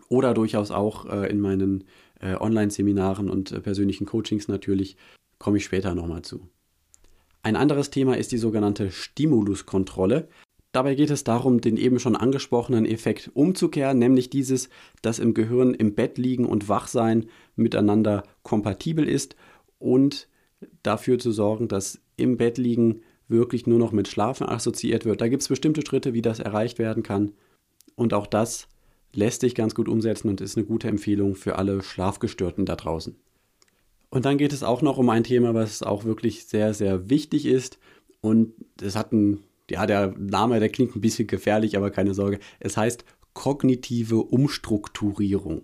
[0.09, 1.85] oder durchaus auch äh, in meinen
[2.19, 4.97] äh, Online-Seminaren und äh, persönlichen Coachings natürlich
[5.39, 6.47] komme ich später nochmal zu.
[7.43, 10.27] Ein anderes Thema ist die sogenannte Stimuluskontrolle.
[10.71, 14.69] Dabei geht es darum, den eben schon angesprochenen Effekt umzukehren, nämlich dieses,
[15.01, 19.35] dass im Gehirn im Bett liegen und Wachsein miteinander kompatibel ist
[19.79, 20.27] und
[20.83, 25.21] dafür zu sorgen, dass im Bett liegen wirklich nur noch mit Schlafen assoziiert wird.
[25.21, 27.33] Da gibt es bestimmte Schritte, wie das erreicht werden kann.
[27.95, 28.67] Und auch das
[29.13, 33.15] lässt sich ganz gut umsetzen und ist eine gute Empfehlung für alle Schlafgestörten da draußen.
[34.09, 37.45] Und dann geht es auch noch um ein Thema, was auch wirklich sehr, sehr wichtig
[37.45, 37.79] ist.
[38.21, 42.39] Und es hat ein, ja, der Name, der klingt ein bisschen gefährlich, aber keine Sorge.
[42.59, 45.63] Es heißt kognitive Umstrukturierung.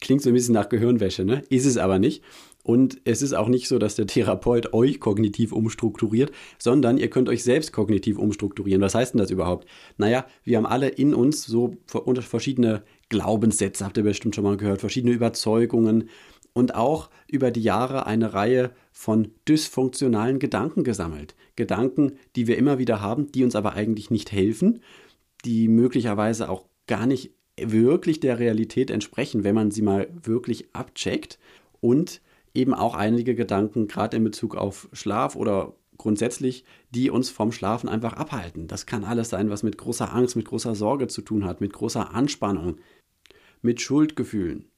[0.00, 1.42] Klingt so ein bisschen nach Gehirnwäsche, ne?
[1.48, 2.24] Ist es aber nicht.
[2.66, 7.28] Und es ist auch nicht so, dass der Therapeut euch kognitiv umstrukturiert, sondern ihr könnt
[7.28, 8.82] euch selbst kognitiv umstrukturieren.
[8.82, 9.68] Was heißt denn das überhaupt?
[9.98, 14.80] Naja, wir haben alle in uns so verschiedene Glaubenssätze, habt ihr bestimmt schon mal gehört,
[14.80, 16.10] verschiedene Überzeugungen,
[16.54, 21.36] und auch über die Jahre eine Reihe von dysfunktionalen Gedanken gesammelt.
[21.54, 24.80] Gedanken, die wir immer wieder haben, die uns aber eigentlich nicht helfen,
[25.44, 31.38] die möglicherweise auch gar nicht wirklich der Realität entsprechen, wenn man sie mal wirklich abcheckt.
[31.80, 32.22] Und
[32.56, 37.88] eben auch einige Gedanken, gerade in Bezug auf Schlaf oder grundsätzlich, die uns vom Schlafen
[37.88, 38.66] einfach abhalten.
[38.66, 41.72] Das kann alles sein, was mit großer Angst, mit großer Sorge zu tun hat, mit
[41.72, 42.76] großer Anspannung,
[43.62, 44.70] mit Schuldgefühlen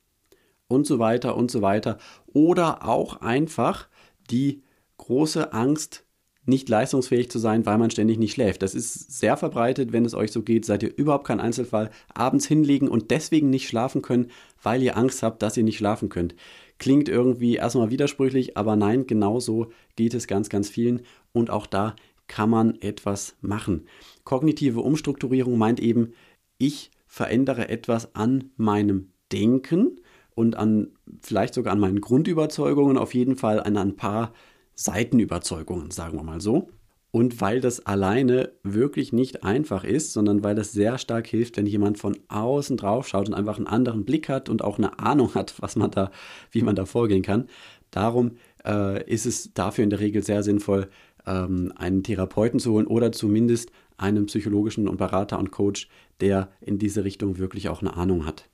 [0.68, 1.98] und so weiter und so weiter.
[2.26, 3.88] Oder auch einfach
[4.30, 4.62] die
[4.98, 6.04] große Angst,
[6.44, 8.62] nicht leistungsfähig zu sein, weil man ständig nicht schläft.
[8.62, 11.90] Das ist sehr verbreitet, wenn es euch so geht, seid ihr überhaupt kein Einzelfall.
[12.14, 14.30] Abends hinlegen und deswegen nicht schlafen können,
[14.62, 16.34] weil ihr Angst habt, dass ihr nicht schlafen könnt.
[16.78, 21.02] Klingt irgendwie erstmal widersprüchlich, aber nein, genau so geht es ganz, ganz vielen.
[21.32, 21.96] Und auch da
[22.28, 23.86] kann man etwas machen.
[24.24, 26.12] Kognitive Umstrukturierung meint eben,
[26.58, 30.00] ich verändere etwas an meinem Denken
[30.34, 34.32] und an vielleicht sogar an meinen Grundüberzeugungen, auf jeden Fall an ein paar
[34.74, 36.68] Seitenüberzeugungen, sagen wir mal so.
[37.10, 41.66] Und weil das alleine wirklich nicht einfach ist, sondern weil das sehr stark hilft, wenn
[41.66, 45.34] jemand von außen drauf schaut und einfach einen anderen Blick hat und auch eine Ahnung
[45.34, 46.10] hat, was man da,
[46.50, 47.48] wie man da vorgehen kann.
[47.90, 48.32] Darum
[48.64, 50.88] äh, ist es dafür in der Regel sehr sinnvoll,
[51.26, 55.88] ähm, einen Therapeuten zu holen oder zumindest einen psychologischen und Berater und Coach,
[56.20, 58.48] der in diese Richtung wirklich auch eine Ahnung hat.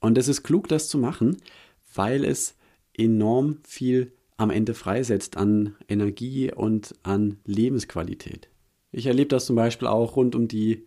[0.00, 1.38] Und es ist klug, das zu machen,
[1.94, 2.56] weil es
[2.96, 8.48] enorm viel am Ende freisetzt an Energie und an Lebensqualität.
[8.92, 10.86] Ich erlebe das zum Beispiel auch rund um die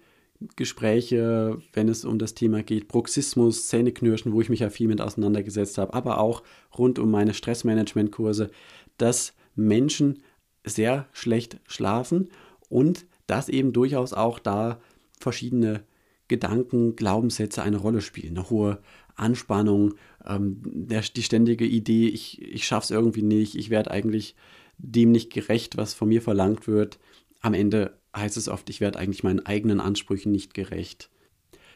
[0.55, 5.01] Gespräche, wenn es um das Thema geht, Bruxismus, Zähneknirschen, wo ich mich ja viel mit
[5.01, 6.43] auseinandergesetzt habe, aber auch
[6.77, 8.49] rund um meine Stressmanagement-Kurse,
[8.97, 10.23] dass Menschen
[10.63, 12.29] sehr schlecht schlafen
[12.69, 14.79] und dass eben durchaus auch da
[15.19, 15.83] verschiedene
[16.29, 18.37] Gedanken, Glaubenssätze eine Rolle spielen.
[18.37, 18.79] Eine hohe
[19.19, 24.35] Anspannung, ähm, der, die ständige Idee, ich, ich es irgendwie nicht, ich werde eigentlich
[24.77, 26.99] dem nicht gerecht, was von mir verlangt wird.
[27.41, 31.09] Am Ende heißt es oft, ich werde eigentlich meinen eigenen Ansprüchen nicht gerecht.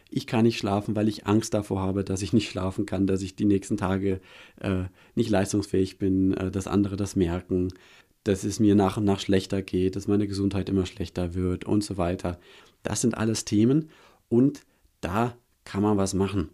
[0.10, 3.21] Ich kann nicht schlafen, weil ich Angst davor habe, dass ich nicht schlafen kann, dass
[3.21, 4.21] ich die nächsten Tage
[4.60, 4.84] äh,
[5.15, 7.69] nicht leistungsfähig bin, äh, dass andere das merken,
[8.23, 11.84] dass es mir nach und nach schlechter geht, dass meine Gesundheit immer schlechter wird und
[11.84, 12.39] so weiter.
[12.84, 13.89] Das sind alles Themen
[14.29, 14.62] und
[15.01, 16.49] da kann man was machen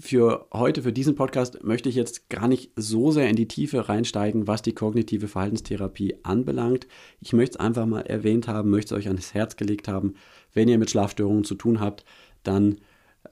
[0.00, 3.88] für heute, für diesen Podcast, möchte ich jetzt gar nicht so sehr in die Tiefe
[3.88, 6.86] reinsteigen, was die kognitive Verhaltenstherapie anbelangt.
[7.20, 10.14] Ich möchte es einfach mal erwähnt haben, möchte es euch ans Herz gelegt haben.
[10.52, 12.04] Wenn ihr mit Schlafstörungen zu tun habt,
[12.42, 12.76] dann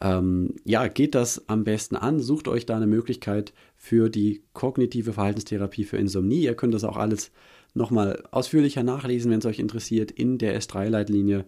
[0.01, 2.20] ähm, ja, geht das am besten an.
[2.20, 6.42] Sucht euch da eine Möglichkeit für die kognitive Verhaltenstherapie für Insomnie.
[6.42, 7.31] Ihr könnt das auch alles
[7.74, 11.44] nochmal ausführlicher nachlesen, wenn es euch interessiert, in der S3-Leitlinie.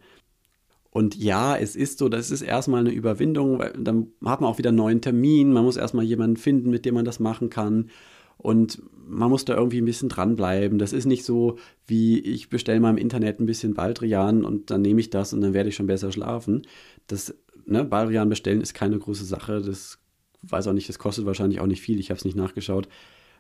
[0.90, 4.58] Und ja, es ist so, das ist erstmal eine Überwindung, weil dann hat man auch
[4.58, 7.90] wieder einen neuen Termin, man muss erstmal jemanden finden, mit dem man das machen kann.
[8.36, 10.78] Und man muss da irgendwie ein bisschen dranbleiben.
[10.78, 14.82] Das ist nicht so, wie ich bestelle mal im Internet ein bisschen Baldrian und dann
[14.82, 16.62] nehme ich das und dann werde ich schon besser schlafen.
[17.06, 17.34] Das,
[17.66, 19.60] ne, Baldrian bestellen ist keine große Sache.
[19.60, 19.98] Das
[20.42, 22.00] weiß auch nicht, das kostet wahrscheinlich auch nicht viel.
[22.00, 22.88] Ich habe es nicht nachgeschaut.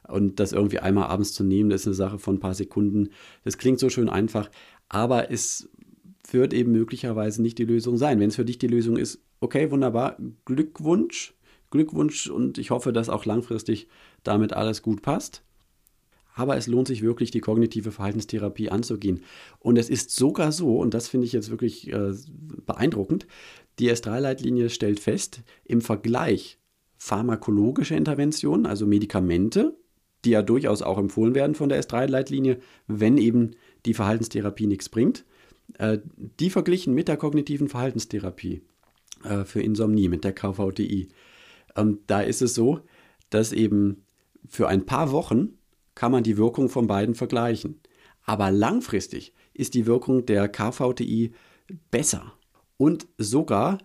[0.06, 3.10] Und das irgendwie einmal abends zu nehmen, das ist eine Sache von ein paar Sekunden.
[3.44, 4.50] Das klingt so schön einfach,
[4.88, 5.68] aber es
[6.32, 8.20] wird eben möglicherweise nicht die Lösung sein.
[8.20, 11.34] Wenn es für dich die Lösung ist, okay, wunderbar, Glückwunsch,
[11.70, 13.88] Glückwunsch und ich hoffe, dass auch langfristig
[14.22, 15.42] damit alles gut passt.
[16.34, 19.22] Aber es lohnt sich wirklich, die kognitive Verhaltenstherapie anzugehen.
[19.58, 22.12] Und es ist sogar so, und das finde ich jetzt wirklich äh,
[22.66, 23.26] beeindruckend,
[23.78, 26.58] die S3-Leitlinie stellt fest, im Vergleich
[26.96, 29.76] pharmakologische Interventionen, also Medikamente,
[30.24, 33.52] die ja durchaus auch empfohlen werden von der S3-Leitlinie, wenn eben
[33.86, 35.24] die Verhaltenstherapie nichts bringt,
[36.16, 38.62] die verglichen mit der kognitiven Verhaltenstherapie
[39.24, 41.08] äh, für Insomnie, mit der KVTI.
[41.76, 42.80] Ähm, da ist es so,
[43.30, 44.04] dass eben
[44.48, 45.58] für ein paar Wochen
[45.94, 47.80] kann man die Wirkung von beiden vergleichen.
[48.24, 51.32] Aber langfristig ist die Wirkung der KVTI
[51.90, 52.32] besser.
[52.76, 53.78] Und sogar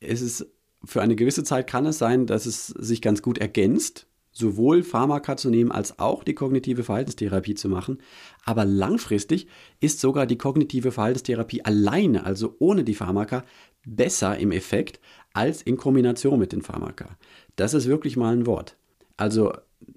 [0.00, 0.46] ist es
[0.84, 5.36] für eine gewisse Zeit kann es sein, dass es sich ganz gut ergänzt, sowohl Pharmaka
[5.36, 7.98] zu nehmen als auch die kognitive Verhaltenstherapie zu machen.
[8.44, 9.46] Aber langfristig
[9.80, 13.44] ist sogar die kognitive Verhaltenstherapie alleine, also ohne die Pharmaka,
[13.84, 15.00] besser im Effekt
[15.34, 17.16] als in Kombination mit den Pharmaka.
[17.56, 18.76] Das ist wirklich mal ein Wort.
[19.16, 19.52] Also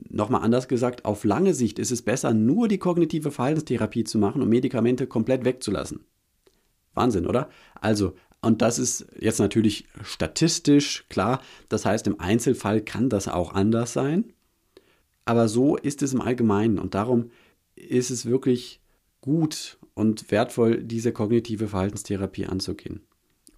[0.09, 4.41] nochmal anders gesagt, auf lange Sicht ist es besser, nur die kognitive Verhaltenstherapie zu machen
[4.41, 6.01] und Medikamente komplett wegzulassen.
[6.93, 7.49] Wahnsinn, oder?
[7.79, 11.41] Also und das ist jetzt natürlich statistisch klar.
[11.67, 14.33] Das heißt, im Einzelfall kann das auch anders sein.
[15.25, 16.77] Aber so ist es im Allgemeinen.
[16.77, 17.31] Und darum
[17.75, 18.81] ist es wirklich
[19.19, 23.01] gut und wertvoll, diese kognitive Verhaltenstherapie anzugehen.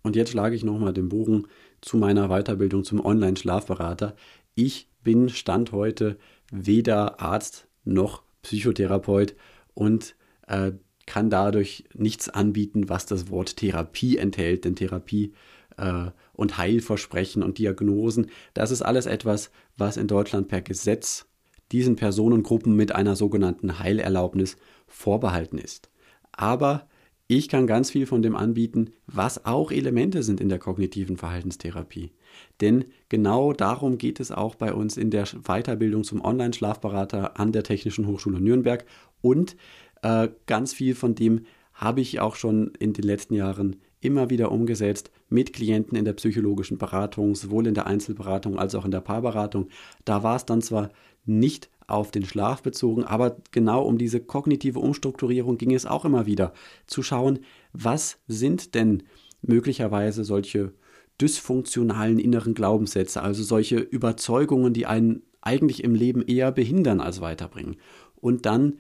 [0.03, 1.47] Und jetzt schlage ich nochmal den Bogen
[1.81, 4.15] zu meiner Weiterbildung zum Online-Schlafberater.
[4.55, 6.17] Ich bin Stand heute
[6.49, 9.35] weder Arzt noch Psychotherapeut
[9.73, 10.15] und
[10.47, 10.71] äh,
[11.07, 15.33] kann dadurch nichts anbieten, was das Wort Therapie enthält, denn Therapie
[15.77, 21.25] äh, und Heilversprechen und Diagnosen, das ist alles etwas, was in Deutschland per Gesetz
[21.71, 25.89] diesen Personengruppen mit einer sogenannten Heilerlaubnis vorbehalten ist.
[26.31, 26.87] Aber
[27.29, 32.13] ich kann ganz viel von dem anbieten, was auch Elemente sind in der kognitiven Verhaltenstherapie.
[32.61, 37.63] Denn genau darum geht es auch bei uns in der Weiterbildung zum Online-Schlafberater an der
[37.63, 38.85] Technischen Hochschule Nürnberg
[39.21, 39.57] und
[40.01, 44.51] äh, ganz viel von dem habe ich auch schon in den letzten Jahren immer wieder
[44.51, 49.01] umgesetzt mit Klienten in der psychologischen Beratung, sowohl in der Einzelberatung als auch in der
[49.01, 49.69] Paarberatung.
[50.05, 50.89] Da war es dann zwar
[51.25, 56.25] nicht auf den Schlaf bezogen, aber genau um diese kognitive Umstrukturierung ging es auch immer
[56.25, 56.53] wieder.
[56.85, 57.39] Zu schauen,
[57.73, 59.03] was sind denn
[59.41, 60.73] möglicherweise solche
[61.19, 67.77] dysfunktionalen inneren Glaubenssätze, also solche Überzeugungen, die einen eigentlich im Leben eher behindern als weiterbringen.
[68.15, 68.77] Und dann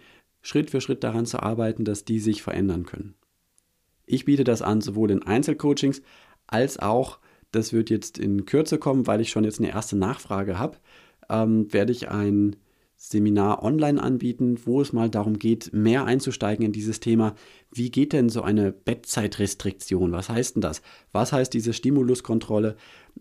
[0.47, 3.15] Schritt für Schritt daran zu arbeiten, dass die sich verändern können.
[4.05, 6.01] Ich biete das an, sowohl in Einzelcoachings
[6.47, 7.19] als auch,
[7.51, 10.77] das wird jetzt in Kürze kommen, weil ich schon jetzt eine erste Nachfrage habe,
[11.29, 12.55] ähm, werde ich ein
[12.99, 17.35] Seminar online anbieten, wo es mal darum geht, mehr einzusteigen in dieses Thema.
[17.71, 20.11] Wie geht denn so eine Bettzeitrestriktion?
[20.11, 20.81] Was heißt denn das?
[21.11, 22.75] Was heißt diese Stimuluskontrolle?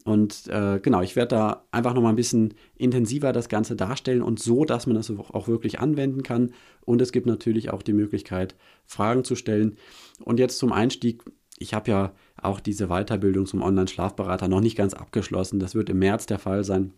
[0.04, 4.38] Und äh, genau, ich werde da einfach nochmal ein bisschen intensiver das Ganze darstellen und
[4.40, 6.54] so, dass man das auch wirklich anwenden kann.
[6.86, 9.76] Und es gibt natürlich auch die Möglichkeit, Fragen zu stellen.
[10.24, 11.22] Und jetzt zum Einstieg.
[11.58, 15.58] Ich habe ja auch diese Weiterbildung zum Online-Schlafberater noch nicht ganz abgeschlossen.
[15.58, 16.92] Das wird im März der Fall sein.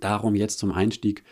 [0.00, 1.22] Darum jetzt zum Einstieg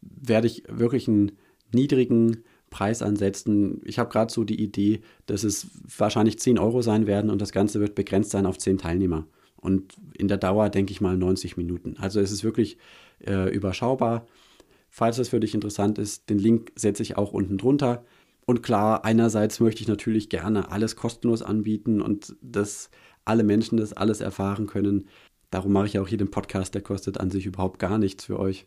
[0.00, 1.32] werde ich wirklich einen
[1.72, 3.80] niedrigen Preis ansetzen.
[3.84, 7.52] Ich habe gerade so die Idee, dass es wahrscheinlich 10 Euro sein werden und das
[7.52, 9.26] Ganze wird begrenzt sein auf 10 Teilnehmer.
[9.56, 11.96] Und in der Dauer denke ich mal 90 Minuten.
[11.98, 12.78] Also es ist wirklich
[13.26, 14.26] äh, überschaubar.
[14.88, 18.04] Falls das für dich interessant ist, den Link setze ich auch unten drunter.
[18.46, 22.90] Und klar, einerseits möchte ich natürlich gerne alles kostenlos anbieten und dass
[23.24, 25.08] alle Menschen das alles erfahren können.
[25.50, 28.38] Darum mache ich auch hier den Podcast, der kostet an sich überhaupt gar nichts für
[28.38, 28.66] euch.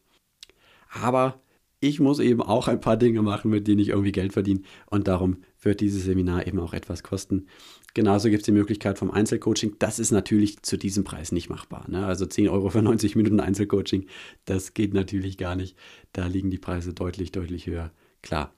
[0.91, 1.41] Aber
[1.80, 4.62] ich muss eben auch ein paar Dinge machen, mit denen ich irgendwie Geld verdiene.
[4.86, 7.47] Und darum wird dieses Seminar eben auch etwas kosten.
[7.93, 9.77] Genauso gibt es die Möglichkeit vom Einzelcoaching.
[9.80, 11.89] Das ist natürlich zu diesem Preis nicht machbar.
[11.89, 12.06] Ne?
[12.06, 14.06] Also 10 Euro für 90 Minuten Einzelcoaching,
[14.45, 15.75] das geht natürlich gar nicht.
[16.13, 17.91] Da liegen die Preise deutlich, deutlich höher.
[18.21, 18.54] Klar.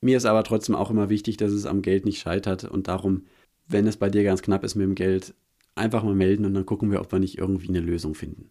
[0.00, 2.64] Mir ist aber trotzdem auch immer wichtig, dass es am Geld nicht scheitert.
[2.64, 3.26] Und darum,
[3.68, 5.34] wenn es bei dir ganz knapp ist mit dem Geld,
[5.76, 8.50] einfach mal melden und dann gucken wir, ob wir nicht irgendwie eine Lösung finden.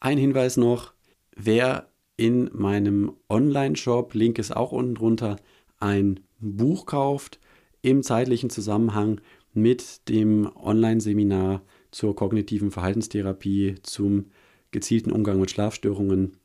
[0.00, 0.92] Ein Hinweis noch,
[1.38, 5.36] wer in meinem Online-Shop, Link ist auch unten drunter,
[5.78, 7.38] ein Buch kauft
[7.80, 9.20] im zeitlichen Zusammenhang
[9.54, 14.26] mit dem Online-Seminar zur kognitiven Verhaltenstherapie, zum
[14.72, 16.36] gezielten Umgang mit Schlafstörungen.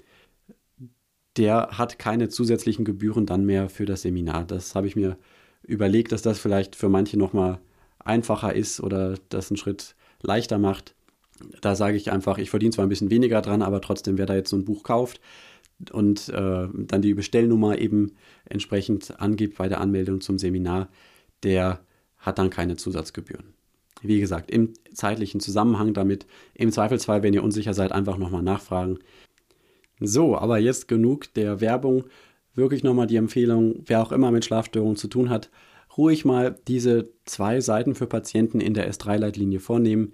[1.37, 4.45] der hat keine zusätzlichen Gebühren dann mehr für das Seminar.
[4.45, 5.17] Das habe ich mir
[5.63, 7.59] überlegt, dass das vielleicht für manche nochmal
[7.99, 10.95] einfacher ist oder das einen Schritt leichter macht.
[11.61, 14.35] Da sage ich einfach, ich verdiene zwar ein bisschen weniger dran, aber trotzdem, wer da
[14.35, 15.19] jetzt so ein Buch kauft
[15.91, 18.13] und äh, dann die Bestellnummer eben
[18.45, 20.89] entsprechend angibt bei der Anmeldung zum Seminar,
[21.43, 21.81] der
[22.17, 23.53] hat dann keine Zusatzgebühren.
[24.01, 28.99] Wie gesagt, im zeitlichen Zusammenhang damit, im Zweifelsfall, wenn ihr unsicher seid, einfach nochmal nachfragen.
[29.99, 32.05] So, aber jetzt genug der Werbung.
[32.55, 35.49] Wirklich nochmal die Empfehlung, wer auch immer mit Schlafstörungen zu tun hat,
[35.97, 40.13] ruhig mal diese zwei Seiten für Patienten in der S3-Leitlinie vornehmen.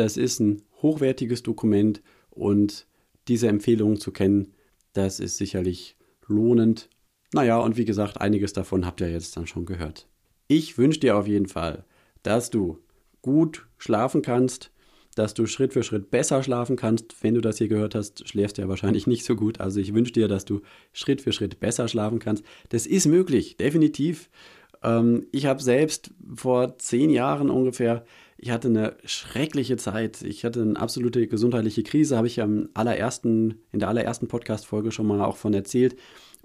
[0.00, 2.86] Das ist ein hochwertiges Dokument und
[3.28, 4.54] diese Empfehlungen zu kennen,
[4.94, 5.94] das ist sicherlich
[6.26, 6.88] lohnend.
[7.34, 10.08] Naja, und wie gesagt, einiges davon habt ihr jetzt dann schon gehört.
[10.48, 11.84] Ich wünsche dir auf jeden Fall,
[12.22, 12.78] dass du
[13.20, 14.70] gut schlafen kannst,
[15.16, 17.22] dass du Schritt für Schritt besser schlafen kannst.
[17.22, 19.60] Wenn du das hier gehört hast, schläfst du ja wahrscheinlich nicht so gut.
[19.60, 20.62] Also ich wünsche dir, dass du
[20.94, 22.42] Schritt für Schritt besser schlafen kannst.
[22.70, 24.30] Das ist möglich, definitiv.
[24.82, 28.06] Ähm, ich habe selbst vor zehn Jahren ungefähr,
[28.42, 30.22] ich hatte eine schreckliche Zeit.
[30.22, 35.06] Ich hatte eine absolute gesundheitliche Krise, habe ich am allerersten, in der allerersten Podcast-Folge schon
[35.06, 35.96] mal auch von erzählt.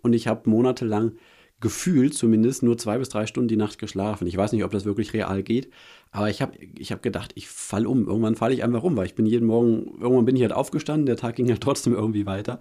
[0.02, 1.14] Und ich habe monatelang
[1.62, 4.28] gefühlt zumindest nur zwei bis drei Stunden die Nacht geschlafen.
[4.28, 5.70] Ich weiß nicht, ob das wirklich real geht,
[6.12, 8.08] aber ich habe ich hab gedacht, ich falle um.
[8.08, 11.06] Irgendwann falle ich einfach um, weil ich bin jeden Morgen, irgendwann bin ich halt aufgestanden,
[11.06, 12.60] der Tag ging halt trotzdem irgendwie weiter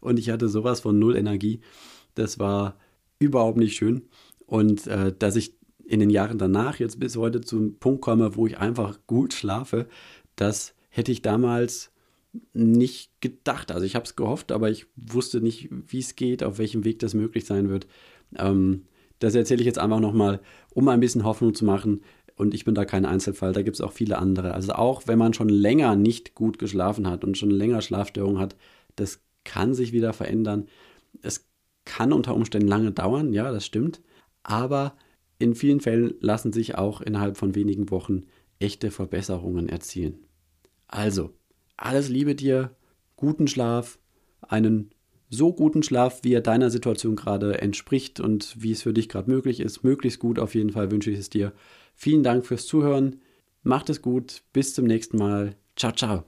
[0.00, 1.60] und ich hatte sowas von null Energie.
[2.14, 2.76] Das war
[3.18, 4.02] überhaupt nicht schön.
[4.46, 8.46] Und äh, dass ich in den Jahren danach jetzt bis heute zum Punkt komme, wo
[8.46, 9.86] ich einfach gut schlafe,
[10.34, 11.92] das hätte ich damals
[12.52, 13.72] nicht gedacht.
[13.72, 16.98] Also ich habe es gehofft, aber ich wusste nicht, wie es geht, auf welchem Weg
[16.98, 17.86] das möglich sein wird.
[18.36, 18.82] Ähm,
[19.18, 20.40] das erzähle ich jetzt einfach nochmal,
[20.74, 22.02] um ein bisschen Hoffnung zu machen.
[22.36, 24.52] Und ich bin da kein Einzelfall, da gibt es auch viele andere.
[24.52, 28.56] Also auch wenn man schon länger nicht gut geschlafen hat und schon länger Schlafstörungen hat,
[28.96, 30.66] das kann sich wieder verändern.
[31.22, 31.46] Es
[31.86, 34.02] kann unter Umständen lange dauern, ja, das stimmt.
[34.42, 34.94] Aber
[35.38, 38.24] in vielen Fällen lassen sich auch innerhalb von wenigen Wochen
[38.58, 40.18] echte Verbesserungen erzielen.
[40.88, 41.30] Also,
[41.76, 42.74] alles Liebe dir,
[43.16, 43.98] guten Schlaf,
[44.40, 44.90] einen
[45.28, 49.30] so guten Schlaf, wie er deiner Situation gerade entspricht und wie es für dich gerade
[49.30, 49.82] möglich ist.
[49.82, 51.52] Möglichst gut auf jeden Fall wünsche ich es dir.
[51.94, 53.20] Vielen Dank fürs Zuhören.
[53.62, 54.42] Macht es gut.
[54.52, 55.56] Bis zum nächsten Mal.
[55.74, 56.24] Ciao, ciao.